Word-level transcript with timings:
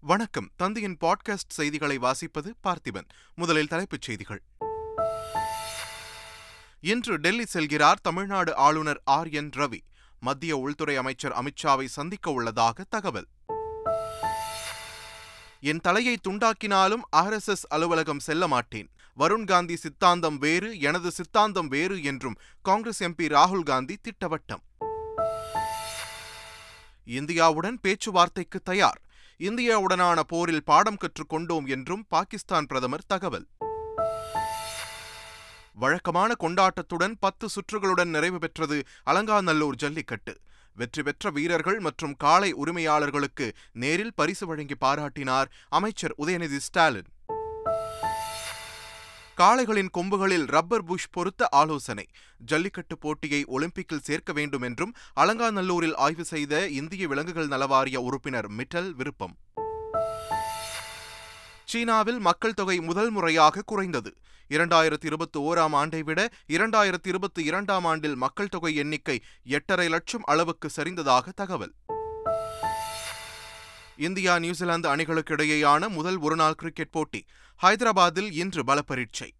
வணக்கம். 0.00 0.50
தந்தையின் 0.56 0.96
பாட்காஸ்ட் 1.00 1.48
செய்திகளை 1.48 1.98
வாசிப்பது 1.98 2.52
பார்த்திபன். 2.62 3.08
முதலில் 3.34 3.68
தலைப்புச் 3.68 4.02
செய்திகள். 4.02 4.42
இன்று 6.80 7.16
டெல்லி 7.16 7.44
செல்கிறார் 7.52 7.94
தமிழ்நாடு 8.02 8.56
ஆளுநர் 8.56 9.00
ஆர். 9.04 9.28
என். 9.28 9.50
ரவி. 9.56 9.80
மத்திய 10.20 10.56
உள்துறை 10.56 10.96
அமைச்சர் 10.96 11.32
அமித்ஷாவை 11.32 11.84
சந்திக்க 11.84 12.30
உள்ளதாக 12.30 12.84
தகவல். 12.88 13.26
என் 15.60 15.80
தலையை 15.80 16.18
துண்டாக்கினாலும் 16.28 17.00
ஆர்எஸ்எஸ் 17.16 17.66
அலுவலகம் 17.68 18.18
செல்ல 18.18 18.46
மாட்டேன். 18.46 18.90
வருண் 19.18 19.44
காந்தி 19.44 19.76
சித்தாந்தம் 19.76 20.38
வேறு 20.38 20.80
எனது 20.80 21.10
சித்தாந்தம் 21.10 21.68
வேறு 21.68 22.02
என்றும் 22.02 22.38
காங்கிரஸ் 22.62 23.04
எம்பி 23.04 23.28
ராகுல் 23.28 23.62
காந்தி 23.62 23.98
திட்டவட்டம். 24.00 24.62
இந்தியாவுடன் 27.06 27.78
பேச்சுவார்த்தைக்கு 27.80 28.60
தயார். 28.60 29.06
இந்தியாவுடனான 29.38 30.20
போரில் 30.20 30.64
பாடம் 30.64 30.96
கற்றுக் 30.96 31.28
கொண்டோம் 31.28 31.66
என்றும் 31.66 32.04
பாகிஸ்தான் 32.08 32.66
பிரதமர் 32.66 33.04
தகவல். 33.06 33.46
வழக்கமான 35.72 36.34
கொண்டாட்டத்துடன் 36.40 37.14
பத்து 37.20 37.48
சுற்றுகளுடன் 37.48 38.08
நிறைவு 38.08 38.38
பெற்றது 38.38 38.82
அலங்காநல்லூர் 39.06 39.76
ஜல்லிக்கட்டு. 39.76 40.36
வெற்றி 40.74 41.02
பெற்ற 41.02 41.30
வீரர்கள் 41.30 41.78
மற்றும் 41.78 42.14
காளை 42.16 42.54
உரிமையாளர்களுக்கு 42.54 43.52
நேரில் 43.72 44.14
பரிசு 44.14 44.46
வழங்கி 44.46 44.74
பாராட்டினார் 44.80 45.46
அமைச்சர் 45.68 46.14
உதயநிதி 46.18 46.56
ஸ்டாலின். 46.56 47.08
காளைகளின் 49.40 49.88
கொம்புகளில் 49.98 50.46
ரப்பர் 50.46 50.84
புஷ் 50.84 51.10
பொருத்த 51.10 51.48
ஆலோசனை. 51.48 52.06
ஜல்லிக்கட்டு 52.38 52.98
போட்டியை 52.98 53.44
ஒலிம்பிக்கில் 53.44 54.02
சேர்க்க 54.02 54.32
வேண்டும் 54.32 54.62
என்றும் 54.62 54.94
அலங்காநல்லூரில் 55.20 55.94
ஆய்வு 55.94 56.24
செய்த 56.24 56.68
இந்திய 56.68 57.08
விலங்குகள் 57.08 57.48
நலவாரிய 57.48 57.96
உறுப்பினர் 57.96 58.50
மிட்டல் 58.50 58.90
விருப்பம். 58.90 59.36
சீனாவில் 61.64 62.18
மக்கள் 62.18 62.54
தொகை 62.54 62.80
முதல் 62.80 63.10
முறையாக 63.10 63.62
குறைந்தது. 63.66 64.14
இரண்டாயிரத்தி 64.48 65.04
இருபத்தி 65.04 65.40
ஓராம் 65.40 65.72
ஆண்டை 65.72 66.02
விட 66.02 66.28
இரண்டாயிரத்தி 66.48 67.06
இருபத்தி 67.06 67.44
இரண்டாம் 67.44 67.84
ஆண்டில் 67.84 68.16
மக்கள் 68.16 68.48
தொகை 68.48 68.74
எண்ணிக்கை 68.74 69.20
எட்டரை 69.44 69.88
லட்சம் 69.88 70.22
அளவுக்கு 70.24 70.70
சரிந்ததாக 70.70 71.32
தகவல். 71.34 71.72
இந்தியா 73.98 74.38
நியூசிலாந்து 74.38 74.88
அணிகளுக்கு 74.88 75.36
இடையேயான 75.36 75.88
முதல் 75.88 76.16
ஒருநாள் 76.16 76.54
கிரிக்கெட் 76.54 76.90
போட்டி 76.90 77.24
ஹைதராபாத்தில் 77.62 78.32
இன்று 78.32 78.62
பலப்பரீட்சை. 78.62 79.30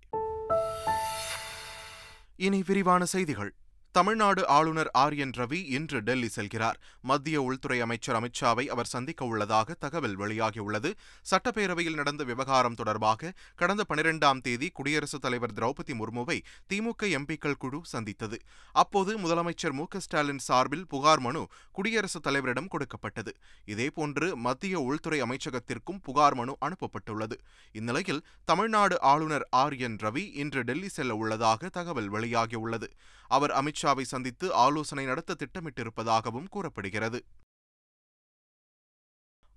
இனி 2.37 2.63
விரிவான 2.67 3.05
செய்திகள். 3.05 3.55
தமிழ்நாடு 3.99 4.47
ஆளுநர் 4.47 4.91
ஆர் 4.93 5.15
என் 5.15 5.31
ரவி 5.31 5.65
இன்று 5.67 6.01
டெல்லி 6.01 6.29
செல்கிறார். 6.35 6.77
மத்திய 7.01 7.43
உள்துறை 7.43 7.81
அமைச்சர் 7.81 8.19
அமித்ஷாவை 8.19 8.65
அவர் 8.67 8.87
சந்திக்க 8.87 9.25
உள்ளதாக 9.25 9.75
தகவல் 9.75 10.19
வெளியாகியுள்ளது. 10.19 10.95
சட்டப்பேரவையில் 11.31 11.95
நடந்த 11.95 12.25
விவகாரம் 12.25 12.75
தொடர்பாக 12.75 13.33
கடந்த 13.57 13.85
பனிரெண்டாம் 13.89 14.41
தேதி 14.41 14.69
குடியரசுத் 14.69 15.21
தலைவர் 15.21 15.53
திரௌபதி 15.53 15.95
முர்முவை 16.01 16.41
திமுக 16.69 17.03
எம்பிக்கள் 17.03 17.59
குழு 17.59 17.81
சந்தித்தது. 17.83 18.39
அப்போது 18.73 19.19
முதலமைச்சர் 19.19 19.73
மு 19.73 19.85
ஸ்டாலின் 19.97 20.39
சார்பில் 20.39 20.87
புகார் 20.87 21.21
மனு 21.21 21.47
குடியரசுத் 21.73 22.27
தலைவரிடம் 22.27 22.69
கொடுக்கப்பட்டது. 22.69 23.35
இதேபோன்று 23.65 24.37
மத்திய 24.37 24.81
உள்துறை 24.81 25.23
அமைச்சகத்திற்கும் 25.23 26.03
புகார் 26.03 26.35
மனு 26.35 26.57
அனுப்பப்பட்டுள்ளது. 26.61 27.39
இந்நிலையில் 27.73 28.25
தமிழ்நாடு 28.45 29.01
ஆளுநர் 29.01 29.49
ஆர் 29.51 29.77
என் 29.77 29.97
ரவி 29.97 30.31
இன்று 30.35 30.63
டெல்லி 30.63 30.89
செல்ல 30.89 31.15
உள்ளதாக 31.15 31.69
தகவல் 31.69 32.11
வெளியாகியுள்ளது. 32.11 32.91
அவர் 33.31 33.53
அமித்ஷாவை 33.89 34.05
சந்தித்து 34.15 34.47
ஆலோசனை 34.65 35.05
நடத்த 35.11 35.37
திட்டமிட்டிருப்பதாகவும் 35.43 36.49
கூறப்படுகிறது. 36.55 37.19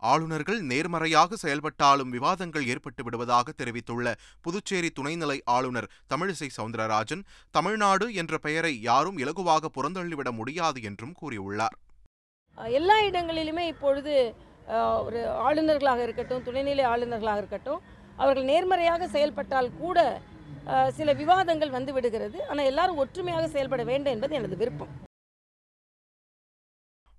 ஆளுநர்கள் 0.01 0.59
நேர்மறையாக 0.69 1.37
செயல்பட்டாலும் 1.41 2.13
விவாதங்கள் 2.15 2.67
ஏற்பட்டு 2.73 3.01
விடுவதாக 3.05 3.51
தெரிவித்துள்ள 3.59 4.13
புதுச்சேரி 4.45 4.89
துணைநிலை 4.97 5.37
ஆளுநர் 5.55 5.87
தமிழிசை 6.11 6.49
சவுந்தரராஜன் 6.57 7.21
தமிழ்நாடு 7.57 8.05
என்ற 8.21 8.37
பெயரை 8.45 8.73
யாரும் 8.89 9.19
இலகுவாக 9.23 9.69
புறந்தள்ளிவிட 9.75 10.31
முடியாது 10.39 10.81
என்றும் 10.89 11.13
கூறியுள்ளார். 11.21 11.77
எல்லா 12.79 12.97
இடங்களிலுமே 13.09 13.65
இப்பொழுது 13.73 14.15
ஒரு 15.05 15.21
ஆளுநர்களாக 15.47 16.01
இருக்கட்டும் 16.07 16.43
துணைநிலை 16.47 16.85
ஆளுநர்களாக 16.93 17.41
இருக்கட்டும் 17.43 17.81
அவர்கள் 18.21 18.49
நேர்மறையாக 18.51 19.07
செயல்பட்டால் 19.15 19.75
கூட 19.83 19.99
சில 20.97 21.13
விவாதங்கள் 21.21 21.75
வந்து 21.77 21.93
விடுகிறது. 21.93 22.37
ஆனால் 22.49 22.69
எல்லாரும் 22.71 23.01
ஒற்றுமையாக 23.03 23.47
செயல்பட 23.55 23.83
வேண்டும் 23.91 24.13
என்பது 24.15 24.35
எனது 24.39 24.57
விருப்பம். 24.63 24.93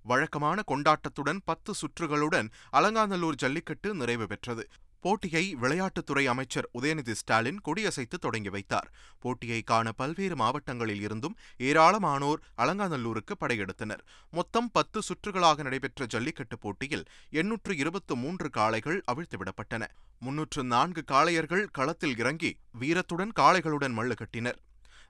வழக்கமான 0.05 0.63
கொண்டாட்டத்துடன் 0.71 1.37
பத்து 1.49 1.71
சுற்றுகளுடன் 1.81 2.47
அலங்காநல்லூர் 2.77 3.41
ஜல்லிக்கட்டு 3.43 3.89
நிறைவு 4.01 4.25
பெற்றது. 4.31 4.63
போட்டியை 5.03 5.43
விளையாட்டுத்துறை 5.61 6.23
அமைச்சர் 6.33 6.67
உதயநிதி 6.79 7.11
ஸ்டாலின் 7.11 7.59
கொடியசைத்து 7.67 8.17
தொடங்கி 8.19 8.49
வைத்தார். 8.49 8.87
போட்டியை 9.19 9.61
காண 9.61 9.91
பல்வேறு 9.91 10.35
மாவட்டங்களில் 10.35 11.01
இருந்தும் 11.01 11.35
ஏராளமானோர் 11.69 12.43
அலங்காநல்லூருக்கு 12.57 13.33
படையெடுத்தனர். 13.39 14.03
மொத்தம் 14.31 14.69
பத்து 14.71 15.01
சுற்றுகளாக 15.07 15.63
நடைபெற்ற 15.63 16.05
ஜல்லிக்கட்டு 16.05 16.57
போட்டியில் 16.59 17.05
எண்ணூற்று 17.29 17.75
இருபத்து 17.77 18.15
மூன்று 18.15 18.49
காளைகள் 18.49 18.99
அவிழ்த்துவிடப்பட்டன 19.11 19.83
முன்னூற்று 20.19 20.63
நான்கு 20.63 21.03
காளையர்கள் 21.11 21.65
களத்தில் 21.71 22.15
இறங்கி 22.17 22.51
வீரத்துடன் 22.79 23.33
காளைகளுடன் 23.39 23.97
மல்லு 23.97 24.17
கட்டினர். 24.21 24.59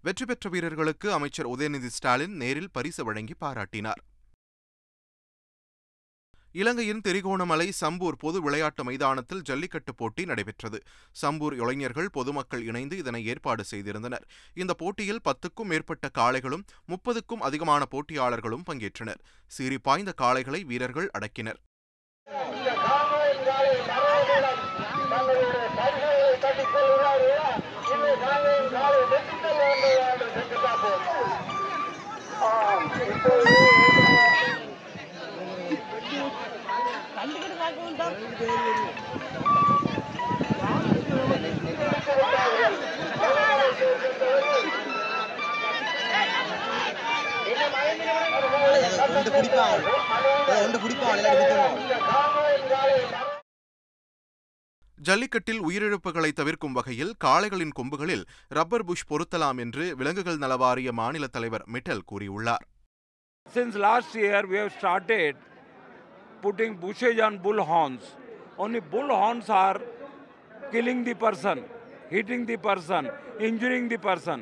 வெற்றி 0.01 0.25
பெற்ற 0.25 0.49
வீரர்களுக்கு 0.49 1.07
அமைச்சர் 1.13 1.49
உதயநிதி 1.49 1.91
ஸ்டாலின் 1.97 2.35
நேரில் 2.35 2.71
பரிசு 2.71 3.03
வழங்கி 3.03 3.35
பாராட்டினார். 3.39 4.01
இலங்கையின் 6.55 7.01
திரிகோணமலை 7.07 7.71
சம்பூர் 7.81 8.17
பொது 8.19 8.41
விளையாட்டு 8.41 8.83
மைதானத்தில் 8.83 9.41
ஜல்லிக்கட்டு 9.41 9.95
போட்டி 9.95 10.25
நடைபெற்றது. 10.25 10.79
சம்பூர் 11.21 11.53
இளைஞர்கள் 11.53 12.09
பொதுமக்கள் 12.09 12.63
இணைந்து 12.63 12.97
இதனை 12.97 13.25
ஏற்பாடு 13.25 13.63
செய்திருந்தனர். 13.71 14.25
இந்த 14.53 14.73
போட்டியில் 14.73 15.23
பத்துக்கும் 15.23 15.69
மேற்பட்ட 15.71 16.09
காளைகளும் 16.17 16.63
முப்பதுக்கும் 16.87 17.43
அதிகமான 17.49 17.85
போட்டியாளர்களும் 17.91 18.67
பங்கேற்றனர். 18.71 19.21
சீறி 19.47 19.77
பாய்ந்த 19.77 20.13
காளைகளை 20.21 20.61
வீரர்கள் 20.63 21.09
அடக்கினர். 21.19 21.59
ஜல்லிக்கட்டில் 55.13 55.59
உயிரிழப்புகளை 55.67 56.29
தவிர்க்கும் 56.37 56.75
வகையில் 56.77 57.11
காளைகளின் 57.23 57.73
கொம்புகளில் 57.77 58.21
ரப்பர் 58.57 58.83
புஷ் 58.87 59.03
பொருத்தலாம் 59.09 59.59
என்று 59.63 59.83
விலங்குகள் 59.99 60.39
நலவாரிய 60.43 60.91
மாநில 60.99 61.25
தலைவர் 61.35 61.65
மிட்டல் 61.73 62.07
கூறியுள்ளார் 62.11 62.63
Since 63.47 63.73
last 63.85 64.11
year 64.21 64.39
we 64.51 64.57
have 64.61 64.71
started 64.77 65.33
putting 66.43 66.71
bushes 66.83 67.17
on 67.25 67.33
bull 67.45 67.59
horns. 67.71 68.03
Only 68.57 68.81
bull 68.93 69.09
horns 69.21 69.49
are 69.63 69.77
killing 70.73 71.01
the 71.09 71.15
person, 71.23 71.59
hitting 72.15 72.45
the 72.51 72.57
person, 72.67 73.03
injuring 73.49 73.85
the 73.93 73.99
person. 74.07 74.41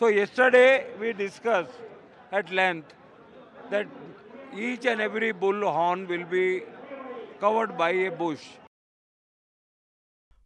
So 0.00 0.08
yesterday 0.20 0.70
we 1.02 1.10
discussed 1.24 1.78
at 2.32 2.48
length 2.62 2.90
that 3.74 3.86
each 4.68 4.86
and 4.86 5.00
every 5.08 5.32
bull 5.44 5.62
horn 5.78 6.02
will 6.06 6.26
be 6.30 6.46
covered 7.44 7.74
by 7.84 7.92
a 8.08 8.12
bush. 8.24 8.46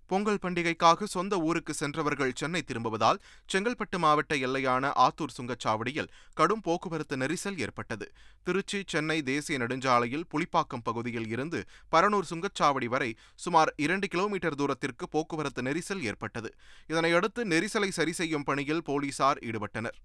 Pongal 0.06 0.40
பண்டிகைக்காக 0.42 1.04
சொந்த 1.04 1.38
ஊருக்கு 1.38 1.74
சென்றவர்கள் 1.74 2.34
சென்னை 2.34 2.62
திரும்புவதால் 2.66 3.20
செங்கல்பட்டு 3.52 3.98
மாவட்ட 3.98 4.34
எல்லையான 4.46 4.92
ஆத்தூர் 5.06 5.34
சுங்கச்சாவடியில் 5.38 6.10
கடும் 6.34 6.60
போக்குவரத்து 6.60 7.16
நெரிசல் 7.16 7.58
ஏற்பட்டது. 7.58 8.08
திருச்சி 8.42 8.80
சென்னை 8.86 9.22
தேசிய 9.22 9.58
நெடுஞ்சாலையில் 9.58 10.26
புலிப்பாக்கம் 10.34 10.84
பகுதியில் 10.84 11.28
இருந்து 11.28 11.62
பரனூர் 11.90 12.30
சுங்கச்சாவடி 12.30 12.84
வரை 12.84 13.10
சுமார் 13.34 13.72
இரண்டு 13.76 14.08
கிலோமீட்டர் 14.08 14.54
தூரத்திற்கு 14.54 15.08
போக்குவரத்து 15.08 15.62
நெரிசல் 15.62 16.02
ஏற்பட்டது. 16.02 16.52
இதனையடுத்து 16.88 17.44
நெரிசலை 17.54 17.88
சரி 17.88 18.12
செய்யும் 18.12 18.44
பணியில் 18.44 18.82
போலீசார் 18.82 19.38
ஈடுபட்டனர். 19.38 19.98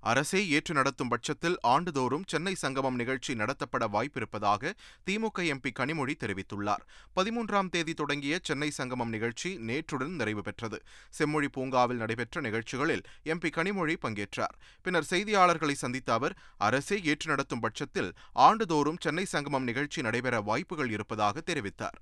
அரசே 0.00 0.48
ஏற்று 0.48 0.74
நடத்தும் 0.74 1.08
பட்சத்தில் 1.08 1.56
ஆண்டுதோறும் 1.60 2.24
சென்னை 2.26 2.54
சங்கமம் 2.54 2.94
நிகழ்ச்சி 2.94 3.34
நடத்தப்பட 3.34 3.86
வாய்ப்பிருப்பதாக 3.92 4.72
திமுக 5.06 5.44
எம்பி 5.54 5.70
கனிமொழி 5.78 6.14
தெரிவித்துள்ளார். 6.20 6.84
பதிமூன்றாம் 7.16 7.68
தேதி 7.68 7.94
தொடங்கிய 7.94 8.38
சென்னை 8.42 8.70
சங்கமம் 8.70 9.08
நிகழ்ச்சி 9.08 9.58
நேற்றுடன் 9.58 10.14
நிறைவு 10.14 10.42
பெற்றது. 10.42 10.82
செம்மொழி 11.10 11.48
பூங்காவில் 11.48 11.96
நடைபெற்ற 11.96 12.40
நிகழ்ச்சிகளில் 12.40 13.04
எம்பி 13.24 13.50
கனிமொழி 13.56 13.96
பங்கேற்றார். 14.02 14.56
பின்னர் 14.82 15.10
செய்தியாளர்களை 15.10 15.72
சந்தித்த 15.72 16.12
அவர் 16.12 16.36
அரசே 16.58 17.02
ஏற்று 17.02 17.30
நடத்தும் 17.30 17.60
பட்சத்தில் 17.60 18.12
ஆண்டுதோறும் 18.32 18.96
சென்னை 19.00 19.24
சங்கமம் 19.24 19.62
நிகழ்ச்சி 19.62 20.02
நடைபெற 20.02 20.40
வாய்ப்புகள் 20.40 20.90
இருப்பதாக 20.90 21.42
தெரிவித்தார். 21.46 21.98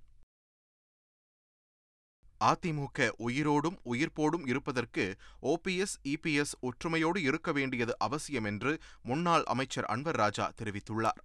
அதிமுக 2.44 3.08
உயிரோடும் 3.26 3.78
உயிர்ப்போடும் 3.84 4.46
இருப்பதற்கு 4.46 5.14
ஓபிஎஸ் 5.42 5.96
இபிஎஸ் 6.08 6.54
ஒற்றுமையோடு 6.60 7.18
இருக்க 7.22 7.52
வேண்டியது 7.52 7.94
அவசியம் 7.98 8.44
என்று 8.44 8.78
முன்னாள் 9.02 9.42
அமைச்சர் 9.42 9.84
அன்வர் 9.92 10.18
ராஜா 10.22 10.50
தெரிவித்துள்ளார். 10.62 11.20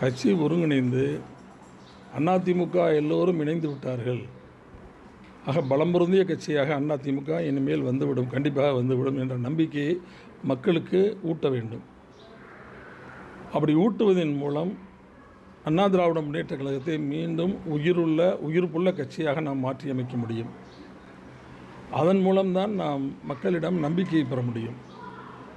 கட்சி 0.00 0.32
ஒருங்கிணைந்து 0.32 1.20
அதிமுக 2.16 2.94
எல்லோரும் 2.94 3.40
இணைந்து 3.40 3.68
விட்டார்கள். 3.68 4.22
ஆக 5.46 5.60
பலம் 5.62 5.92
பொருந்திய 5.92 6.24
கட்சியாக 6.24 6.74
அதிமுக 6.96 7.40
இனிமேல் 7.40 7.82
வந்துவிடும் 7.82 8.28
கண்டிப்பாக 8.28 8.72
வந்துவிடும் 8.72 9.18
என்ற 9.18 9.36
நம்பிக்கையை 9.36 10.00
மக்களுக்கு 10.42 11.18
ஊட்ட 11.22 11.48
வேண்டும். 11.48 11.82
அப்படி 13.52 13.74
ஊட்டுவதன் 13.74 14.36
மூலம் 14.36 14.78
அண்ணா 15.64 15.86
திராவிட 15.86 16.20
முன்னேற்ற 16.20 16.56
கழகத்தை 16.56 16.98
மீண்டும் 16.98 17.54
உயிருள்ள 17.64 18.38
உயிர்ப்புள்ள 18.48 18.90
கட்சியாக 18.90 19.40
நாம் 19.40 19.64
மாற்றியமைக்க 19.64 20.16
முடியும். 20.16 20.50
அதன் 21.90 22.20
மூலம்தான் 22.20 22.70
நாம் 22.70 23.14
மக்களிடம் 23.24 23.78
நம்பிக்கையை 23.78 24.26
பெற 24.28 24.40
முடியும். 24.40 24.74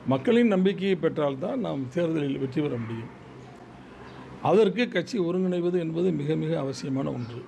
மக்களின் 0.07 0.47
நம்பிக்கையை 0.47 0.95
பெற்றால்தான் 0.95 1.59
நாம் 1.59 1.89
தேர்தலில் 1.89 2.39
வெற்றி 2.39 2.61
பெற 2.61 2.77
முடியும். 2.77 3.09
அதற்கு 4.41 4.87
கட்சி 4.87 5.19
ஒருங்கிணைவது 5.19 5.79
என்பது 5.79 6.11
மிக 6.11 6.35
மிக 6.35 6.59
அவசியமான 6.59 7.11
ஒன்று. 7.11 7.41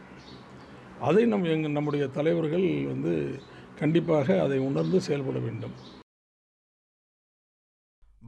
அதை 1.00 1.26
நம் 1.26 1.44
எங் 1.44 1.72
நம்முடைய 1.72 2.08
தலைவர்கள் 2.08 2.86
வந்து 2.86 3.40
கண்டிப்பாக 3.80 4.42
அதை 4.42 4.60
உணர்ந்து 4.60 5.02
செயல்பட 5.02 5.40
வேண்டும். 5.40 5.72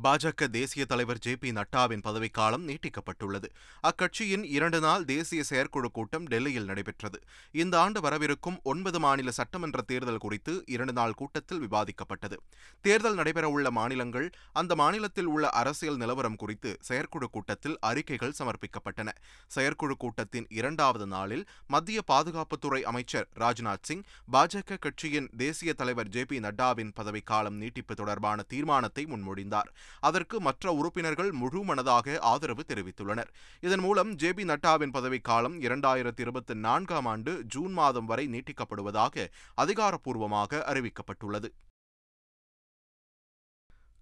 பாஜக 0.03 0.47
தேசிய 0.47 0.85
தலைவர் 0.85 1.19
ஜே 1.19 1.35
பி 1.35 1.51
நட்டாவின் 1.51 2.01
பதவிக்காலம் 2.01 2.67
நீட்டிக்கப்பட்டுள்ளது. 2.67 3.49
அக்கட்சியின் 3.81 4.43
இரண்டு 4.43 4.79
நாள் 4.79 5.05
தேசிய 5.05 5.43
செயற்குழு 5.43 5.91
கூட்டம் 5.91 6.25
டெல்லியில் 6.25 6.65
நடைபெற்றது. 6.65 7.19
இந்த 7.51 7.79
ஆண்டு 7.79 8.01
வரவிருக்கும் 8.01 8.59
ஒன்பது 8.63 8.99
மாநில 8.99 9.31
சட்டமன்ற 9.31 9.81
தேர்தல் 9.81 10.17
குறித்து 10.17 10.63
இரண்டு 10.65 10.93
நாள் 10.93 11.13
கூட்டத்தில் 11.13 11.61
விவாதிக்கப்பட்டது. 11.61 12.33
தேர்தல் 12.81 13.15
நடைபெறவுள்ள 13.15 13.69
மாநிலங்கள் 13.69 14.29
அந்த 14.53 14.75
மாநிலத்தில் 14.75 15.25
உள்ள 15.25 15.49
அரசியல் 15.49 15.97
நிலவரம் 15.97 16.35
குறித்து 16.35 16.77
செயற்குழு 16.81 17.29
கூட்டத்தில் 17.29 17.77
அறிக்கைகள் 17.79 18.33
சமர்ப்பிக்கப்பட்டன. 18.39 19.07
செயற்குழு 19.47 19.97
கூட்டத்தின் 19.97 20.45
இரண்டாவது 20.49 21.07
நாளில் 21.07 21.45
மத்திய 21.67 22.01
பாதுகாப்புத்துறை 22.11 22.81
அமைச்சர் 22.81 23.27
ராஜ்நாத் 23.35 23.83
சிங் 23.83 24.03
பாஜக 24.31 24.77
கட்சியின் 24.79 25.29
தேசிய 25.37 25.73
தலைவர் 25.73 26.07
ஜே 26.07 26.25
பி 26.25 26.39
நட்டாவின் 26.39 26.93
பதவிக்காலம் 26.95 27.55
நீட்டிப்பு 27.55 27.95
தொடர்பான 27.95 28.41
தீர்மானத்தை 28.41 29.05
முன்மொழிந்தார். 29.05 29.71
அதற்கு 29.99 30.39
மற்ற 30.39 30.73
உறுப்பினர்கள் 30.73 31.31
முழு 31.31 31.63
மனதாக 31.65 32.17
ஆதரவு 32.19 32.63
தெரிவித்துள்ளனர். 32.67 33.31
இதன் 33.59 33.79
மூலம் 33.79 34.15
ஜே 34.15 34.33
பி 34.33 34.43
நட்டாவின் 34.43 34.91
பதவிக்காலம் 34.91 35.61
இரண்டாயிரத்தி 35.61 36.19
இருபத்தி 36.19 36.55
நான்காம் 36.55 37.05
ஆண்டு 37.05 37.43
ஜூன் 37.47 37.73
மாதம் 37.73 38.05
வரை 38.05 38.27
நீட்டிக்கப்படுவதாக 38.27 39.27
அதிகாரப்பூர்வமாக 39.55 40.63
அறிவிக்கப்பட்டுள்ளது. 40.67 41.49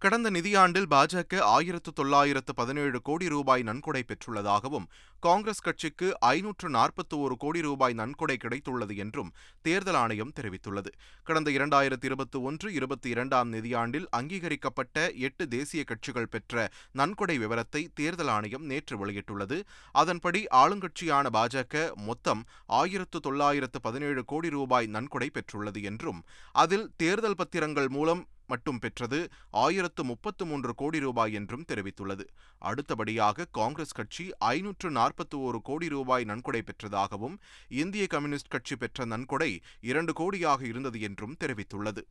கடந்த 0.03 0.29
நிதியாண்டில் 0.31 0.87
பாஜக 0.93 1.39
ஆயிரத்து 1.39 1.91
தொள்ளாயிரத்து 1.93 2.53
பதினேழு 2.53 3.01
கோடி 3.01 3.27
ரூபாய் 3.27 3.63
நன்கொடை 3.63 4.03
பெற்றுள்ளதாகவும் 4.07 4.87
காங்கிரஸ் 5.19 5.61
கட்சிக்கு 5.61 6.19
ஐநூற்று 6.19 6.69
நாற்பத்தி 6.69 7.15
ஒரு 7.17 7.35
கோடி 7.37 7.61
ரூபாய் 7.61 7.93
நன்கொடை 7.93 8.37
கிடைத்துள்ளது 8.43 8.95
என்றும் 8.97 9.33
தேர்தல் 9.61 9.95
ஆணையம் 9.95 10.33
தெரிவித்துள்ளது. 10.39 10.91
கடந்த 11.23 11.51
இரண்டாயிரத்தி 11.51 12.03
இருபத்தி 12.03 12.39
ஒன்று 12.39 12.73
இருபத்தி 12.73 13.09
இரண்டாம் 13.09 13.53
நிதியாண்டில் 13.53 14.07
அங்கீகரிக்கப்பட்ட 14.09 15.11
எட்டு 15.11 15.47
தேசிய 15.47 15.83
கட்சிகள் 15.83 16.29
பெற்ற 16.29 16.69
நன்கொடை 16.91 17.37
விவரத்தை 17.37 17.91
தேர்தல் 17.93 18.27
ஆணையம் 18.27 18.65
நேற்று 18.65 19.05
வெளியிட்டுள்ளது. 19.05 19.63
அதன்படி 19.91 20.43
ஆளுங்கட்சியான 20.55 21.25
பாஜக 21.29 21.93
மொத்தம் 21.95 22.43
ஆயிரத்து 22.65 23.19
தொள்ளாயிரத்து 23.19 23.81
பதினேழு 23.81 24.25
கோடி 24.25 24.49
ரூபாய் 24.49 24.87
நன்கொடை 24.87 25.31
பெற்றுள்ளது 25.33 25.81
என்றும் 25.83 26.21
அதில் 26.51 26.87
தேர்தல் 26.97 27.39
பத்திரங்கள் 27.43 27.89
மூலம் 27.89 28.23
மட்டும் 28.53 28.79
பெற்றது 28.83 29.19
ஆயிரத்து 29.63 30.03
முப்பத்து 30.11 30.45
மூன்று 30.45 30.73
கோடி 30.81 30.99
ரூபாய் 31.05 31.35
என்றும் 31.39 31.67
தெரிவித்துள்ளது. 31.71 32.25
அடுத்தபடியாக 32.69 33.49
காங்கிரஸ் 33.59 33.97
கட்சி 33.99 34.25
ஐநூற்று 34.53 34.89
நாற்பத்தி 34.99 35.39
ஒரு 35.47 35.61
கோடி 35.69 35.89
ரூபாய் 35.95 36.27
நன்கொடை 36.31 36.63
பெற்றதாகவும் 36.69 37.37
இந்திய 37.83 38.05
கம்யூனிஸ்ட் 38.07 38.53
கட்சி 38.55 38.75
பெற்ற 38.75 39.05
நன்கொடை 39.13 39.51
இரண்டு 39.91 40.13
கோடியாக 40.19 40.61
இருந்தது 40.71 40.99
என்றும் 41.09 41.39
தெரிவித்துள்ளது. 41.43 42.03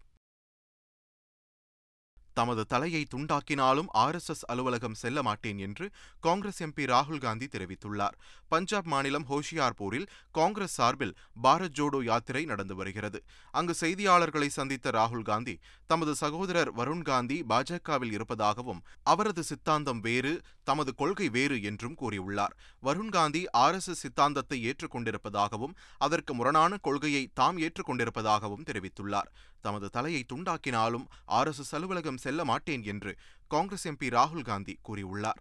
தமது 2.34 2.62
தலையை 2.64 3.02
துண்டாக்கினாலும் 3.14 3.88
ஆர்எஸ்எஸ் 3.94 4.44
அலுவலகம் 4.46 4.94
செல்ல 4.94 5.22
மாட்டேன் 5.22 5.58
என்று 5.58 5.86
காங்கிரஸ் 6.20 6.62
எம்பி 6.62 6.84
ராகுல் 6.92 7.20
காந்தி 7.20 7.48
தெரிவித்துள்ளார். 7.52 8.16
பஞ்சாப் 8.48 8.86
மாநிலம் 8.86 9.26
ஹோஷியார்பூரில் 9.30 10.06
காங்கிரஸ் 10.32 10.74
சார்பில் 10.74 11.14
பாரத் 11.42 11.76
ஜோடோ 11.78 12.00
யாத்திரை 12.04 12.44
நடந்து 12.44 12.74
வருகிறது. 12.74 13.18
அங்கு 13.50 13.74
செய்தியாளர்களை 13.80 14.46
சந்தித்த 14.46 14.90
ராகுல் 14.90 15.22
காந்தி 15.22 15.58
தமது 15.86 16.14
சகோதரர் 16.14 16.72
வருண் 16.74 17.02
காந்தி 17.02 17.38
பாஜகவில் 17.48 18.12
இருப்பதாகவும் 18.12 18.82
அவரது 19.02 19.42
சித்தாந்தம் 19.42 20.00
வேறு 20.00 20.40
தமது 20.62 20.94
கொள்கை 20.94 21.28
வேறு 21.28 21.62
என்றும் 21.62 21.96
கூறியுள்ளார். 22.00 22.54
வருண் 22.82 23.08
காந்தி 23.08 23.44
ஆர்எஸ்எஸ் 23.56 24.02
சித்தாந்தத்தை 24.04 24.58
ஏற்றுக்கொண்டிருப்பதாகவும் 24.68 25.74
அதற்கு 25.98 26.34
முரணான 26.34 26.76
கொள்கையை 26.76 27.30
தாம் 27.34 27.58
ஏற்றுக்கொண்டிருப்பதாகவும் 27.58 28.66
தெரிவித்துள்ளார். 28.66 29.30
தமது 29.62 29.88
தலையை 29.90 30.22
துண்டாக்கினாலும் 30.32 31.06
ஆர்எஸ்எஸ் 31.38 31.74
அலுவலகம் 31.78 32.22
செல்ல 32.24 32.44
மாட்டேன் 32.44 32.84
என்று 32.92 33.12
காங்கிரஸ் 33.54 33.86
எம்பி 33.88 34.08
ராகுல் 34.18 34.48
காந்தி 34.50 34.74
கூறியுள்ளார். 34.88 35.40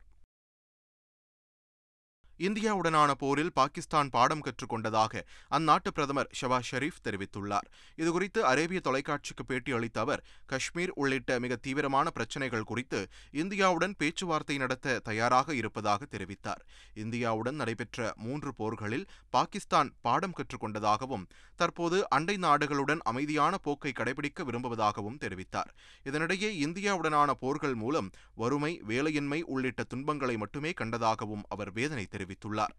இந்தியாவுடனான 2.48 3.12
போரில் 3.22 3.52
பாகிஸ்தான் 3.54 4.10
பாடம் 4.10 4.44
கற்றுக்கொண்டதாக 4.46 5.22
அந்நாட்டு 5.58 5.90
பிரதமர் 5.94 6.30
ஷபாஸ் 6.40 6.70
ஷெரீப் 6.72 7.02
தெரிவித்துள்ளார். 7.08 7.68
இதுகுறித்து 8.02 8.40
அரேபிய 8.52 8.80
தொலைக்காட்சிக்கு 8.88 9.44
பேட்டி 9.46 9.72
அளித்த 9.72 10.00
அவர் 10.00 10.24
காஷ்மீர் 10.46 10.94
உள்ளிட்ட 10.96 11.40
மிக 11.40 11.56
தீவிரமான 11.56 12.10
பிரச்சினைகள் 12.10 12.64
குறித்து 12.64 13.02
இந்தியாவுடன் 13.42 13.94
பேச்சுவார்த்தை 13.98 14.58
நடத்த 14.58 14.96
தயாராக 15.00 15.56
இருப்பதாக 15.56 16.08
தெரிவித்தார். 16.16 16.64
இந்தியாவுடன் 17.04 17.60
நடைபெற்ற 17.62 18.14
மூன்று 18.16 18.54
போர்களில் 18.54 19.06
பாகிஸ்தான் 19.30 19.92
பாடம் 20.02 20.36
கற்றுக்கொண்டதாகவும் 20.40 21.28
தற்போது 21.56 22.10
அண்டை 22.10 22.38
நாடுகளுடன் 22.38 23.04
அமைதியான 23.04 23.58
போக்கை 23.58 23.94
கடைபிடிக்க 23.96 24.44
விரும்புவதாகவும் 24.50 25.22
தெரிவித்தார். 25.26 25.72
இதனிடையே 26.06 26.52
இந்தியாவுடனான 26.66 27.32
போர்கள் 27.46 27.78
மூலம் 27.84 28.12
வறுமை 28.36 28.74
வேலையின்மை 28.88 29.42
உள்ளிட்ட 29.54 29.84
துன்பங்களை 29.84 30.38
மட்டுமே 30.38 30.72
கண்டதாகவும் 30.72 31.46
அவர் 31.50 31.72
வேதனை 31.72 32.08
தெரிவித்தார். 32.10 32.30
தெரிவித்துள்ளார். 32.32 32.76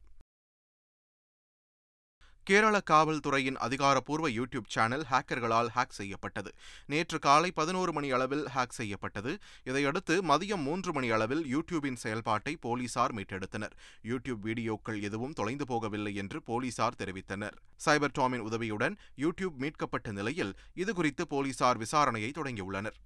கேரள 2.45 2.81
காவல்துறையின் 2.91 3.55
அதிகாரப்பூர்வ 3.55 4.29
யூடியூப் 4.29 4.65
சேனல் 4.67 5.05
ஹேக்கர்களால் 5.11 5.69
ஹேக் 5.75 5.97
செய்யப்பட்டது. 5.99 6.55
நேற்று 6.87 7.19
காலை 7.19 7.51
பதினோரு 7.51 7.93
மணி 7.93 8.11
அளவில் 8.11 8.45
ஹேக் 8.45 8.77
செய்யப்பட்டது. 8.79 9.39
இதையடுத்து 9.65 10.23
மதியம் 10.23 10.63
மூன்று 10.63 10.93
மணி 10.93 11.11
அளவில் 11.11 11.57
யூடியூபின் 11.57 11.95
செயல்பாட்டை 11.95 12.57
போலீசார் 12.57 13.15
மீட்டெடுத்தனர். 13.15 13.71
யூடியூப் 14.03 14.43
வீடியோக்கள் 14.43 15.03
எதுவும் 15.03 15.33
தொலைந்து 15.33 15.65
போகவில்லை 15.65 16.15
என்று 16.15 16.43
போலீசார் 16.43 16.99
தெரிவித்தனர். 16.99 17.53
சைபர் 17.85 18.17
டாமின் 18.19 18.39
உதவியுடன் 18.39 18.97
யூடியூப் 19.17 19.57
மீட்கப்பட்ட 19.57 20.13
நிலையில் 20.13 20.55
இதுகுறித்து 20.75 21.23
போலீசார் 21.23 21.79
விசாரணையை 21.79 22.33
தொடங்கியுள்ளனர். 22.41 22.99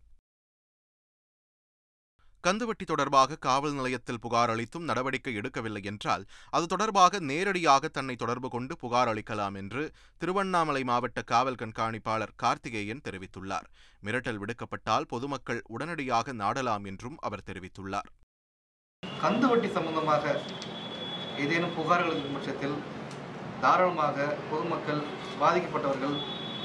கந்துவட்டி 2.44 2.84
தொடர்பாக 2.88 3.38
காவல் 3.46 3.74
நிலையத்தில் 3.76 4.20
புகார் 4.24 4.50
அளித்தும் 4.52 4.84
நடவடிக்கை 4.88 5.32
எடுக்கவில்லை 5.40 5.80
என்றால் 5.90 6.24
அது 6.56 6.66
தொடர்பாக 6.72 7.20
நேரடியாக 7.30 7.88
தன்னை 7.96 8.14
தொடர்பு 8.22 8.48
கொண்டு 8.54 8.74
புகார் 8.82 9.10
அளிக்கலாம் 9.12 9.56
என்று 9.60 9.82
திருவண்ணாமலை 10.20 10.82
மாவட்ட 10.90 11.22
காவல் 11.32 11.58
கண்காணிப்பாளர் 11.62 12.34
கார்த்திகேயன் 12.42 13.02
தெரிவித்துள்ளார். 13.06 13.66
மிரட்டல் 14.06 14.40
விடுக்கப்பட்டால் 14.42 15.08
பொதுமக்கள் 15.12 15.62
உடனடியாக 15.74 16.34
நாடலாம் 16.42 16.84
என்றும் 16.92 17.16
அவர் 17.28 17.46
தெரிவித்துள்ளார். 17.50 18.08
கந்துவட்டி 19.02 19.70
சம்பந்தமாக 19.78 20.24
ஏதேனும் 21.44 21.76
புகார்கள் 21.78 22.12
இருக்கும் 22.12 22.36
பட்சத்தில் 22.36 22.76
தாராளமாக 23.64 24.26
பொதுமக்கள் 24.50 25.02
பாதிக்கப்பட்டவர்கள் 25.40 26.16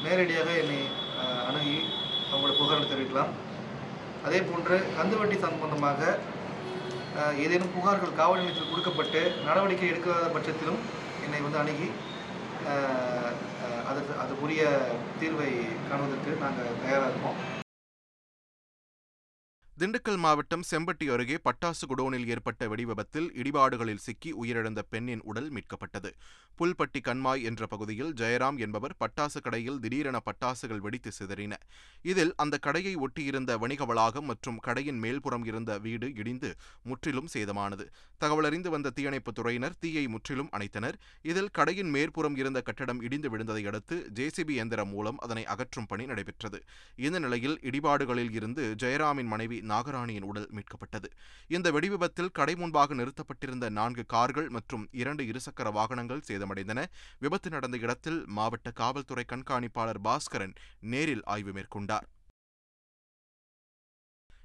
நேரடியாக 0.05 0.49
என்னை 0.61 0.81
அணுகி 1.47 1.77
அவங்களுடைய 2.29 2.57
புகார்கள் 2.61 2.91
தெரிவிக்கலாம். 2.93 3.33
அதே 4.27 4.39
போன்று 4.49 4.75
கந்துவட்டி 4.97 5.37
சம்பந்தமாக 5.45 6.01
ஏதேனும் 7.43 7.73
புகார்கள் 7.75 8.19
காவல் 8.19 8.41
நிலையத்தில் 8.41 8.71
கொடுக்கப்பட்டு 8.71 9.21
நடவடிக்கை 9.47 9.89
எடுக்காத 9.93 10.27
பட்சத்திலும் 10.35 10.81
என்னை 11.25 11.41
வந்து 11.45 11.61
அணுகி 11.63 11.89
அதற்கு 13.89 14.13
அதுக்குரிய 14.25 14.63
தீர்வை 15.21 15.49
காணுவதற்கு 15.89 16.43
நாங்கள் 16.43 16.77
தயாராக 16.83 17.11
இருக்கோம். 17.11 17.39
திண்டுக்கல் 19.79 20.17
மாவட்டம் 20.17 20.61
செம்பட்டி 20.71 21.11
அருகே 21.11 21.39
பட்டாசு 21.43 21.85
குடோனில் 21.87 22.27
ஏற்பட்ட 22.27 22.67
வெடிவிபத்தில் 22.67 23.29
இடிபாடுகளில் 23.33 23.97
சிக்கி 23.97 24.33
உயிரிழந்த 24.33 24.81
பெண்ணின் 24.89 25.21
உடல் 25.23 25.51
மீட்கப்பட்டது. 25.51 26.13
புல்பட்டி 26.59 27.01
கண்மாய் 27.03 27.43
என்ற 27.43 27.67
பகுதியில் 27.67 28.13
ஜெயராம் 28.13 28.57
என்பவர் 28.57 28.95
பட்டாசு 28.99 29.41
கடையில் 29.41 29.79
திடீரென 29.79 30.19
பட்டாசுகள் 30.19 30.77
வெடித்து 30.77 31.11
சிதறின. 31.19 31.53
இதில் 32.01 32.33
அந்த 32.35 32.57
கடையை 32.57 32.95
ஒட்டியிருந்த 32.95 33.57
வணிக 33.57 33.85
வளாகம் 33.85 34.25
மற்றும் 34.25 34.59
கடையின் 34.59 34.99
மேல்புறம் 34.99 35.45
இருந்த 35.45 35.77
வீடு 35.77 36.15
இடிந்து 36.15 36.55
முற்றிலும் 36.83 37.27
சேதமானது. 37.33 37.87
தகவலறிந்து 38.19 38.69
வந்த 38.69 38.89
தீயணைப்புத் 38.89 39.39
துறையினர் 39.39 39.77
தீயை 39.79 40.07
முற்றிலும் 40.07 40.49
அணைத்தனர். 40.51 40.93
இதில் 41.21 41.49
கடையின் 41.49 41.89
மேற்புறம் 41.89 42.35
இருந்த 42.35 42.61
கட்டடம் 42.61 43.01
இடிந்து 43.01 43.29
விழுந்ததை 43.29 43.67
அடுத்து 43.67 44.09
ஜேசிபி 44.13 44.49
இயந்திரம் 44.49 44.89
மூலம் 44.89 45.17
அதனை 45.17 45.45
அகற்றும் 45.45 45.85
பணி 45.85 46.05
நடைபெற்றது. 46.05 46.63
இந்த 46.95 47.19
நிலையில் 47.19 47.59
இடிபாடுகளில் 47.61 48.31
இருந்து 48.31 48.75
ஜெயராமின் 48.79 49.25
மனைவி 49.25 49.59
நாகராணியின் 49.71 50.27
உடல் 50.31 50.49
மீட்கப்பட்டது. 50.57 51.09
இந்த 51.55 51.67
வெடிவிபத்தில் 51.71 52.33
கடை 52.39 52.55
முன்பாக 52.55 52.97
நிறுத்தப்பட்டிருந்த 53.01 53.69
நான்கு 53.79 54.05
கார்கள் 54.15 54.49
மற்றும் 54.49 54.85
இரண்டு 55.01 55.25
இருசக்கர 55.31 55.71
வாகனங்கள் 55.71 56.25
சேதமடைந்தன. 56.27 56.79
விபத்து 57.19 57.49
நடந்த 57.49 57.77
இடத்தில் 57.85 58.21
மாவட்ட 58.37 58.71
காவல்துறை 58.81 59.25
கண்காணிப்பாளர் 59.33 60.03
பாஸ்கரன் 60.07 60.55
நேரில் 60.93 61.23
ஆய்வு 61.33 61.51
மேற்கொண்டார். 61.51 62.07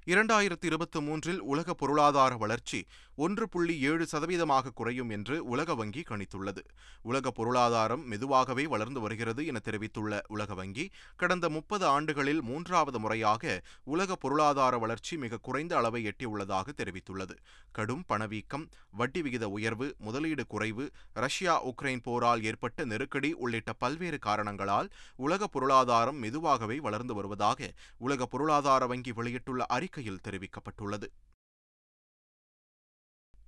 இரண்டாயிரத்தி 0.07 0.65
இருபத்தி 0.65 0.99
மூன்றில் 1.01 1.39
உலக 1.39 1.73
பொருளாதார 1.73 2.35
வளர்ச்சி 2.35 2.79
ஒன்று 3.15 3.49
புள்ளி 3.49 3.79
ஏழு 3.79 4.05
சதவீதமாக 4.11 4.71
குறையும் 4.73 5.09
என்று 5.09 5.45
உலக 5.45 5.75
வங்கி 5.75 6.03
கணித்துள்ளது. 6.09 6.61
உலக 7.01 7.31
பொருளாதாரம் 7.31 8.03
மெதுவாகவே 8.05 8.65
வளர்ந்து 8.67 8.99
வருகிறது 8.99 9.45
என 9.45 9.59
தெரிவித்துள்ள 9.59 10.21
உலக 10.27 10.53
வங்கி 10.53 10.85
கடந்த 11.15 11.49
முப்பது 11.49 11.85
ஆண்டுகளில் 11.85 12.41
மூன்றாவது 12.41 12.99
முறையாக 12.99 13.63
உலக 13.83 14.15
பொருளாதார 14.15 14.77
வளர்ச்சி 14.77 15.17
மிக 15.17 15.37
குறைந்த 15.37 15.75
அளவை 15.77 16.01
எட்டியுள்ளதாக 16.11 16.75
தெரிவித்துள்ளது. 16.77 17.35
கடும் 17.71 18.05
பணவீக்கம் 18.07 18.65
வட்டி 18.91 19.21
விகித 19.21 19.45
உயர்வு 19.49 19.95
முதலீடு 19.99 20.45
குறைவு 20.47 20.87
ரஷ்யா 21.13 21.57
உக்ரைன் 21.71 22.05
போரால் 22.07 22.43
ஏற்பட்ட 22.43 22.85
நெருக்கடி 22.85 23.31
உள்ளிட்ட 23.33 23.73
பல்வேறு 23.73 24.19
காரணங்களால் 24.19 24.91
உலக 25.17 25.47
பொருளாதாரம் 25.47 26.17
மெதுவாகவே 26.17 26.79
வளர்ந்து 26.79 27.13
வருவதாக 27.13 27.73
உலக 27.97 28.25
பொருளாதார 28.25 28.85
வங்கி 28.87 29.11
வெளியிட்டுள்ள 29.11 29.65
அறிக்கை 29.65 29.95
அறிக்கையில் 29.97 30.25
தெரிவிக்கப்பட்டுள்ளது. 30.27 31.07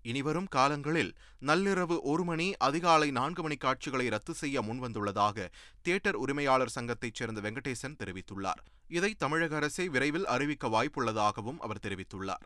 இனிவரும் 0.01 0.47
காலங்களில் 0.49 1.11
நள்ளிரவு 1.41 1.95
ஒரு 2.01 2.23
மணி 2.23 2.45
அதிகாலை 2.57 3.11
நான்கு 3.11 3.41
மணி 3.41 3.55
காட்சிகளை 3.55 4.05
ரத்து 4.09 4.33
செய்ய 4.33 4.61
முன்வந்துள்ளதாக 4.61 5.47
தியேட்டர் 5.81 6.15
உரிமையாளர் 6.15 6.71
சங்கத்தைச் 6.75 7.17
சேர்ந்த 7.19 7.41
வெங்கடேசன் 7.41 7.99
தெரிவித்துள்ளார். 8.03 8.61
இதை 8.87 9.11
தமிழக 9.15 9.55
அரசே 9.55 9.85
விரைவில் 9.89 10.25
அறிவிக்க 10.25 10.67
வாய்ப்புள்ளதாகவும் 10.67 11.57
அவர் 11.57 11.83
தெரிவித்துள்ளார். 11.87 12.45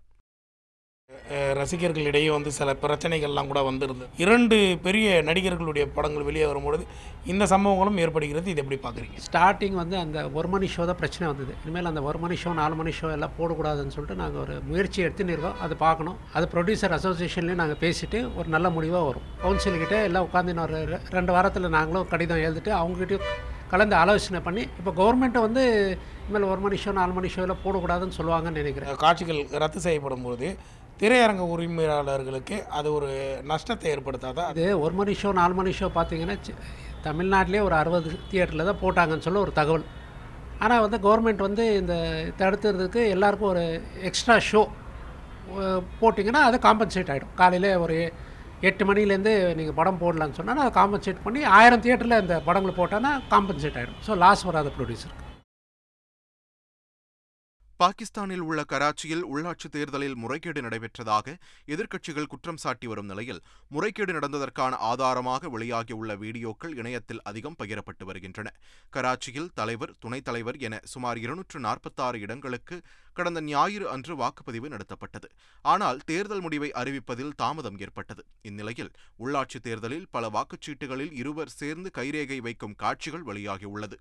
ரசிகர்களிடையே 1.59 2.29
வந்து 2.35 2.51
சில 2.57 2.69
பிரச்சனைகள்லாம் 2.83 3.49
கூட 3.51 3.59
வந்திருந்தது. 3.67 4.09
இரண்டு 4.23 4.57
பெரிய 4.85 5.07
நடிகர்களுடைய 5.29 5.83
படங்கள் 5.95 6.27
வெளியே 6.29 6.45
வரும்பொழுது 6.49 6.83
இந்த 7.31 7.43
சம்பவங்களும் 7.53 7.99
ஏற்படுகிறது. 8.03 8.47
இது 8.53 8.61
எப்படி 8.63 8.79
பார்க்குறீங்க? 8.85 9.19
ஸ்டார்டிங் 9.27 9.77
வந்து 9.81 9.95
அந்த 10.03 10.17
ஒரு 10.37 10.49
மணி 10.53 10.67
ஷோ 10.75 10.85
தான் 10.89 10.99
பிரச்சனை 11.01 11.25
வந்தது. 11.31 11.53
இனிமேல் 11.63 11.89
அந்த 11.91 12.03
ஒரு 12.09 12.19
மணி 12.23 12.37
ஷோ 12.43 12.53
நாலு 12.61 12.75
மணி 12.81 12.93
ஷோ 12.99 13.09
எல்லாம் 13.17 13.35
போடக்கூடாதுன்னு 13.39 13.95
சொல்லிட்டு 13.95 14.19
நாங்கள் 14.23 14.43
ஒரு 14.45 14.55
முயற்சி 14.69 14.99
எடுத்துன்னு 15.05 15.35
இருக்கோம் 15.35 15.59
அதை 15.65 15.77
பார்க்கணும். 15.85 16.19
அது 16.37 16.47
ப்ரொடியூசர் 16.53 16.97
அசோசியேஷன்லேயும் 16.99 17.63
நாங்கள் 17.63 17.81
பேசிட்டு 17.85 18.19
ஒரு 18.41 18.47
நல்ல 18.55 18.69
முடிவாக 18.77 19.03
வரும். 19.09 19.27
கவுன்சில்கிட்ட 19.45 19.97
எல்லாம் 20.09 20.27
உட்காந்து 20.29 20.59
ஒரு 20.67 20.79
ரெண்டு 21.17 21.33
வாரத்தில் 21.37 21.75
நாங்களும் 21.79 22.09
கடிதம் 22.13 22.45
எழுதிட்டு 22.47 22.73
அவங்ககிட்டயும் 22.81 23.27
கலந்து 23.73 23.95
ஆலோசனை 23.99 24.39
பண்ணி 24.47 24.63
இப்போ 24.79 24.91
கவர்மெண்ட்டை 24.99 25.41
வந்து 25.47 25.61
இனிமேல் 26.25 26.51
ஒரு 26.53 26.61
மணி 26.65 26.77
ஷோ 26.83 26.91
நாலு 26.99 27.13
மணி 27.17 27.29
ஷோ 27.35 27.41
எல்லாம் 27.45 27.63
போடக்கூடாதுன்னு 27.65 28.17
சொல்லுவாங்கன்னு 28.17 28.61
நினைக்கிறேன். 28.61 28.89
காட்சிகள் 29.05 29.41
ரத்து 29.63 29.79
செய்யப்படும் 29.85 30.25
போது 30.27 30.47
திரையரங்க 30.99 31.43
உரிமையாளர்களுக்கு 31.53 32.57
அது 32.71 32.87
ஒரு 32.93 33.09
நஷ்டத்தை 33.43 33.87
ஏற்படுத்தாதா? 33.91 34.43
அது 34.51 34.65
ஒரு 34.79 34.93
மணி 34.93 35.13
ஷோ 35.21 35.29
நாலு 35.33 35.53
மணி 35.53 35.71
ஷோ 35.71 35.87
பார்த்தீங்கன்னா 35.95 36.35
சி- 36.41 36.57
தமிழ்நாட்டிலே 37.03 37.61
ஒரு 37.61 37.75
அறுபது 37.75 38.09
தியேட்டரில் 38.31 38.65
தான் 38.65 38.81
போட்டாங்கன்னு 38.81 39.25
சொல்ல 39.25 39.39
ஒரு 39.39 39.53
தகவல். 39.53 39.85
ஆனால் 40.59 40.81
வந்து 40.81 40.97
கவர்மெண்ட் 41.03 41.41
வந்து 41.41 41.63
இந்த 41.75 41.95
தடுத்துறதுக்கு 42.37 43.01
எல்லாருக்கும் 43.09 43.51
ஒரு 43.51 43.63
எக்ஸ்ட்ரா 44.01 44.37
ஷோ 44.47 44.61
போட்டிங்கன்னா 46.01 46.41
அது 46.41 46.57
காம்பன்சேட் 46.59 47.11
ஆகிடும் 47.11 47.33
காலையில் 47.35 47.69
ஒரு 47.77 47.95
எட்டு 48.61 48.83
மணிலேருந்து 48.85 49.31
நீங்கள் 49.55 49.75
படம் 49.75 50.01
போடலான்னு 50.01 50.37
சொன்னால் 50.37 50.63
அதை 50.63 50.73
காம்பன்சேட் 50.77 51.25
பண்ணி 51.25 51.41
ஆயிரம் 51.57 51.83
தியேட்டரில் 51.83 52.21
இந்த 52.21 52.35
படங்களை 52.45 52.73
போட்டான்னா 52.75 53.11
காம்பன்சேட் 53.31 53.77
ஆகிடும் 53.79 53.99
ஸோ 54.05 54.15
லாஸ் 54.17 54.43
வராது 54.43 54.71
ப்ரொடியூசருக்கு 54.77 55.22
பாகிஸ்தானில் 57.83 58.43
உள்ள 58.47 58.61
கராச்சியில் 58.71 59.23
உள்ளாட்சித் 59.31 59.73
தேர்தலில் 59.75 60.15
முறைகேடு 60.15 60.59
நடைபெற்றதாக 60.61 61.33
எதிர்க்கட்சிகள் 61.73 62.29
குற்றம் 62.33 62.59
சாட்டி 62.63 62.87
வரும் 62.87 63.09
நிலையில் 63.11 63.41
முறைகேடு 63.67 64.11
நடந்ததற்கான 64.17 64.77
ஆதாரமாக 64.89 65.49
வெளியாகியுள்ள 65.55 66.15
வீடியோக்கள் 66.23 66.75
இணையத்தில் 66.81 67.21
அதிகம் 67.23 67.57
பகிரப்பட்டு 67.59 68.05
வருகின்றன. 68.09 68.53
கராச்சியில் 68.95 69.49
தலைவர் 69.53 69.95
துணைத் 69.99 70.27
தலைவர் 70.29 70.59
என 70.67 70.79
சுமார் 70.93 71.21
இருநூற்று 71.23 71.59
நாற்பத்தாறு 71.59 72.19
இடங்களுக்கு 72.19 72.77
கடந்த 73.13 73.41
ஞாயிறு 73.41 73.89
அன்று 73.89 74.15
வாக்குப்பதிவு 74.15 74.71
நடத்தப்பட்டது. 74.75 75.29
ஆனால் 75.65 75.99
தேர்தல் 76.05 76.41
முடிவை 76.41 76.71
அறிவிப்பதில் 76.83 77.35
தாமதம் 77.35 77.79
ஏற்பட்டது. 77.79 78.25
இந்நிலையில் 78.41 78.93
உள்ளாட்சித் 79.19 79.67
தேர்தலில் 79.67 80.07
பல 80.11 80.29
வாக்குச்சீட்டுகளில் 80.29 81.13
இருவர் 81.23 81.55
சேர்ந்து 81.59 81.91
கைரேகை 81.97 82.41
வைக்கும் 82.47 82.79
காட்சிகள் 82.85 83.27
வெளியாகியுள்ளது. 83.31 83.97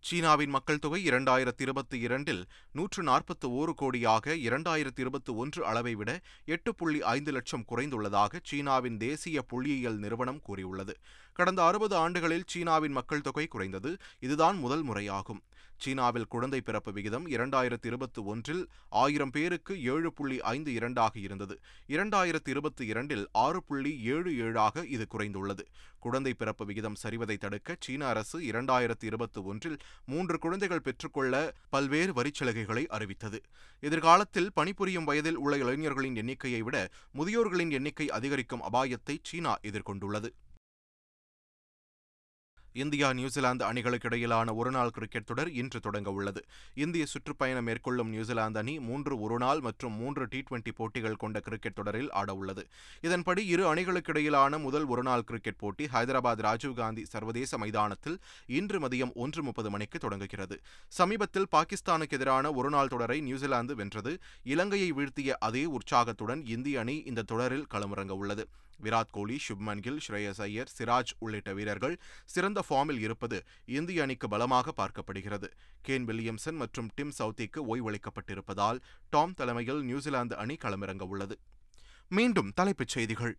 சீனாவின் 0.00 0.48
மக்கள் 0.48 0.78
தொகை 0.78 1.08
இரண்டாயிரத்தி 1.08 1.60
இருபத்தி 1.60 1.96
இரண்டில் 1.98 2.42
நூற்று 2.72 3.02
நாற்பத்து 3.02 3.46
ஓரு 3.50 3.72
கோடியாக 3.80 4.34
இரண்டாயிரத்தி 4.48 5.00
இருபத்தி 5.00 5.32
ஒன்று 5.32 5.66
அளவை 5.66 5.94
விட 5.94 6.10
எட்டு 6.44 6.74
புள்ளி 6.74 7.02
ஐந்து 7.02 7.32
லட்சம் 7.32 7.64
குறைந்துள்ளதாக 7.68 8.40
சீனாவின் 8.42 8.96
தேசிய 8.96 9.44
புள்ளியியல் 9.52 9.98
நிறுவனம் 9.98 10.40
கூறியுள்ளது. 10.42 10.94
கடந்த 11.32 11.64
அறுபது 11.64 11.96
ஆண்டுகளில் 11.96 12.48
சீனாவின் 12.54 12.92
மக்கள் 12.92 13.20
தொகை 13.20 13.46
குறைந்தது 13.46 13.92
இதுதான் 14.18 14.58
முதல் 14.58 14.84
முறையாகும். 14.84 15.42
சீனாவில் 15.78 16.26
குழந்தை 16.26 16.60
பிறப்பு 16.60 16.92
விகிதம் 16.92 17.26
இரண்டாயிரத்தி 17.28 17.86
இருபத்தி 17.86 18.20
ஒன்றில் 18.22 18.62
ஆயிரம் 18.88 19.30
பேருக்கு 19.30 19.82
ஏழு 19.82 20.12
புள்ளி 20.12 20.40
ஐந்து 20.40 20.72
இரண்டாக 20.72 21.18
இருந்தது. 21.18 21.60
இரண்டாயிரத்தி 21.88 22.48
இருபத்தி 22.48 22.86
இரண்டில் 22.86 23.28
ஆறு 23.32 23.62
புள்ளி 23.62 23.92
ஏழு 24.14 24.38
ஏழாக 24.38 24.84
இது 24.86 25.06
குறைந்துள்ளது. 25.10 25.64
குழந்தை 25.98 26.32
பிறப்பு 26.34 26.64
விகிதம் 26.64 26.96
சரிவதை 27.02 27.36
தடுக்க 27.36 27.76
சீன 27.80 28.06
அரசு 28.06 28.40
இரண்டாயிரத்தி 28.40 29.04
இருபத்தி 29.04 29.40
ஒன்றில் 29.40 29.78
மூன்று 30.06 30.38
குழந்தைகள் 30.38 30.80
பெற்றுக்கொள்ள 30.80 31.54
பல்வேறு 31.70 32.12
வரிச்சலுகைகளை 32.12 32.86
அறிவித்தது. 32.86 33.40
எதிர்காலத்தில் 33.80 34.52
பணிபுரியும் 34.54 35.04
வயதில் 35.04 35.36
உள்ள 35.36 35.56
இளைஞர்களின் 35.56 36.16
எண்ணிக்கையை 36.16 36.62
விட 36.62 36.88
முதியோர்களின் 37.12 37.70
எண்ணிக்கை 37.70 38.10
அதிகரிக்கும் 38.10 38.62
அபாயத்தை 38.72 39.16
சீனா 39.22 39.54
எதிர்கொண்டுள்ளது. 39.62 40.30
இந்தியா 42.82 43.08
நியூசிலாந்து 43.18 43.64
அணிகளுக்கு 43.68 44.08
இடையிலான 44.10 44.54
ஒருநாள் 44.60 44.92
கிரிக்கெட் 44.96 45.28
தொடர் 45.30 45.50
இன்று 45.60 45.78
தொடங்க 45.80 46.10
உள்ளது. 46.18 46.40
இந்திய 46.84 47.04
சுற்றுப்பயணம் 47.12 47.66
மேற்கொள்ளும் 47.68 48.10
நியூசிலாந்து 48.14 48.60
அணி 48.62 48.74
மூன்று 48.88 49.14
ஒருநாள் 49.20 49.60
மற்றும் 49.66 49.94
மூன்று 50.00 50.24
டி 50.32 50.40
டுவெண்டி 50.48 50.72
போட்டிகள் 50.80 51.18
கொண்ட 51.22 51.40
கிரிக்கெட் 51.46 51.78
தொடரில் 51.78 52.10
ஆடவுள்ளது 52.20 52.64
இதன்படி 53.06 53.44
இரு 53.54 53.64
அணிகளுக்கு 53.68 54.12
இடையிலான 54.14 54.58
முதல் 54.66 54.86
ஒருநாள் 54.92 55.26
கிரிக்கெட் 55.30 55.60
போட்டி 55.62 55.86
ஹைதராபாத் 55.94 56.44
ராஜீவ்காந்தி 56.48 57.04
சர்வதேச 57.14 57.58
மைதானத்தில் 57.58 58.18
இன்று 58.60 58.80
மதியம் 58.86 59.14
ஒன்று 59.24 59.42
முப்பது 59.42 59.70
மணிக்கு 59.70 60.00
தொடங்குகிறது. 60.04 60.58
சமீபத்தில் 60.98 61.50
பாகிஸ்தானுக்கு 61.56 62.16
எதிரான 62.18 62.52
ஒருநாள் 62.60 62.92
தொடரை 62.94 63.18
நியூசிலாந்து 63.20 63.74
வென்றது. 63.74 64.14
இலங்கையை 64.54 64.90
வீழ்த்திய 64.92 65.36
அதே 65.48 65.64
உற்சாகத்துடன் 65.76 66.44
இந்திய 66.56 66.80
அணி 66.84 66.96
இந்த 67.10 67.26
தொடரில் 67.32 67.68
களமிறங்க 67.74 68.14
உள்ளது. 68.22 68.46
விராட் 68.82 69.10
கோலி 69.10 69.38
சுப்மன் 69.48 69.80
கில் 69.80 70.00
ஸ்ரேயஸ் 70.08 70.40
ஐயர் 70.40 70.70
சிராஜ் 70.78 71.14
உள்ளிட்ட 71.18 71.52
வீரர்கள் 71.52 72.00
சிறந்த 72.24 72.64
ஃபார்மில் 72.68 72.98
இருப்பது 72.98 73.44
இந்திய 73.66 74.02
அணிக்கு 74.02 74.28
பலமாக 74.28 74.72
பார்க்கப்படுகிறது. 74.76 75.48
கேன் 75.88 76.04
வில்லியம்சன் 76.04 76.54
மற்றும் 76.54 76.90
டிம் 76.94 77.12
சவுத்திக்கு 77.18 77.60
ஓய்வளிக்கப்பட்டிருப்பதால் 77.68 78.78
டாம் 79.10 79.34
தலைமையில் 79.34 79.82
நியூசிலாந்து 79.82 80.36
அணி 80.36 80.54
களமிறங்க 80.54 81.02
உள்ளது. 81.02 81.38
மீண்டும் 82.08 82.52
தலைப்புச் 82.54 82.88
செய்திகள். 82.88 83.38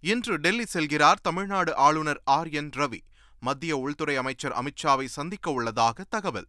இன்று 0.00 0.36
டெல்லி 0.36 0.64
செல்கிறார் 0.72 1.20
தமிழ்நாடு 1.22 1.76
ஆளுநர் 1.76 2.20
ஆர் 2.24 2.48
என் 2.48 2.70
ரவி. 2.76 3.00
மத்திய 3.40 3.76
உள்துறை 3.76 4.16
அமைச்சர் 4.16 4.52
அமித்ஷாவை 4.52 5.04
சந்திக்க 5.04 5.50
உள்ளதாக 5.50 6.04
தகவல். 6.08 6.46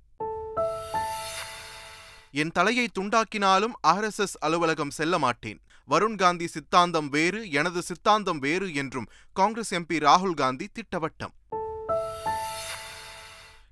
என் 2.32 2.52
தலையை 2.52 2.90
துண்டாக்கினாலும் 3.00 3.72
ஆர்எஸ்எஸ் 3.88 4.38
அலுவலகம் 4.40 4.90
செல்ல 4.90 5.18
மாட்டேன். 5.18 5.62
வருண் 5.90 6.16
காந்தி 6.16 6.48
சித்தாந்தம் 6.48 7.10
வேறு 7.10 7.52
எனது 7.52 7.82
சித்தாந்தம் 7.82 8.40
வேறு 8.40 8.74
என்றும் 8.74 9.08
காங்கிரஸ் 9.34 9.74
எம்பி 9.74 9.98
ராகுல் 10.00 10.34
காந்தி 10.34 10.68
திட்டவட்டம். 10.74 11.34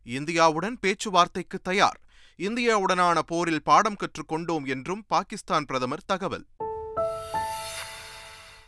இந்தியாவுடன் 0.06 0.78
பேச்சுவார்த்தைக்கு 0.80 1.60
தயார். 1.62 2.00
இந்தியாவுடனான 2.38 3.20
போரில் 3.20 3.64
பாடம் 3.64 3.96
கற்றுக்கொண்டோம் 3.96 4.68
என்றும் 4.68 5.04
பாகிஸ்தான் 5.08 5.66
பிரதமர் 5.66 6.06
தகவல். 6.06 6.46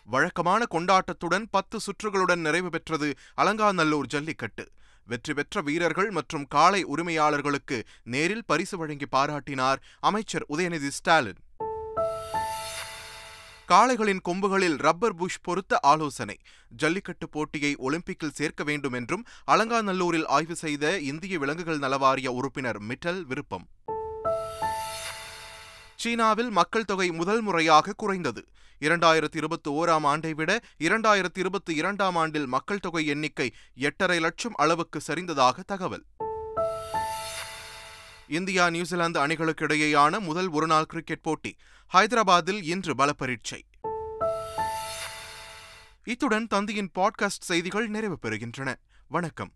வழக்கமான 0.04 0.66
கொண்டாட்டத்துடன் 0.72 1.46
பத்து 1.52 1.80
சுற்றுகளுடன் 1.80 2.40
நிறைவு 2.40 2.70
பெற்றது 2.70 3.14
அலங்காநல்லூர் 3.36 4.08
ஜல்லிக்கட்டு. 4.08 4.68
வெற்றி 5.04 5.34
பெற்ற 5.34 5.62
வீரர்கள் 5.62 6.10
மற்றும் 6.10 6.48
காளை 6.48 6.86
உரிமையாளர்களுக்கு 6.86 7.84
நேரில் 8.04 8.46
பரிசு 8.46 8.78
வழங்கி 8.78 9.06
பாராட்டினார் 9.12 9.78
அமைச்சர் 10.00 10.46
உதயநிதி 10.50 10.88
ஸ்டாலின். 10.88 11.40
காளைகளின் 13.72 14.20
கொம்புகளில் 14.30 14.78
ரப்பர் 14.78 15.16
புஷ் 15.16 15.42
பொருத்த 15.42 15.80
ஆலோசனை. 15.80 16.38
ஜல்லிக்கட்டு 16.70 17.30
போட்டியை 17.30 17.76
ஒலிம்பிக்கில் 17.76 18.34
சேர்க்க 18.34 18.64
வேண்டும் 18.64 18.94
என்றும் 18.94 19.26
அலங்காநல்லூரில் 19.52 20.26
ஆய்வு 20.26 20.56
செய்த 20.56 21.00
இந்திய 21.00 21.40
விலங்குகள் 21.40 21.80
நலவாரிய 21.80 22.28
உறுப்பினர் 22.28 22.82
மிட்டல் 22.82 23.22
விருப்பம். 23.22 23.68
சீனாவில் 25.96 26.50
மக்கள் 26.50 26.86
தொகை 26.86 27.12
முதல் 27.12 27.42
முறையாக 27.42 27.94
குறைந்தது. 27.98 28.46
இரண்டாயிரத்தி 28.80 29.36
இருபத்தி 29.36 29.72
ஓராம் 29.72 30.04
ஆண்டை 30.04 30.34
விட 30.34 30.60
இரண்டாயிரத்தி 30.80 31.40
இருபத்தி 31.40 31.76
இரண்டாம் 31.76 32.16
ஆண்டில் 32.16 32.48
மக்கள் 32.48 32.80
தொகை 32.80 33.06
எண்ணிக்கை 33.06 33.52
எட்டரை 33.76 34.20
லட்சம் 34.20 34.54
அளவுக்கு 34.56 35.02
சரிந்ததாக 35.02 35.64
தகவல். 35.66 36.04
இந்தியா 38.30 38.70
நியூசிலாந்து 38.70 39.20
அணிகளுக்கு 39.20 39.68
இடையேயான 39.68 40.20
முதல் 40.20 40.48
ஒருநாள் 40.48 40.86
கிரிக்கெட் 40.86 41.22
போட்டி 41.22 41.56
ஹைதராபாத்தில் 41.94 42.64
இன்று 42.64 42.94
பலப்பரீட்சை. 42.94 43.62
இத்துடன் 46.04 46.48
தந்தியின் 46.54 46.88
பாட்காஸ்ட் 47.00 47.48
செய்திகள் 47.50 47.88
நிறைவு 47.88 48.18
பெறுகின்றன. 48.22 48.76
வணக்கம். 49.08 49.52